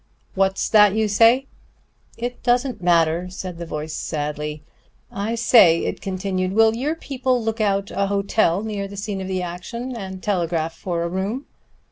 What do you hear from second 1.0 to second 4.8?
say?" "It doesn't matter," said the voice sadly.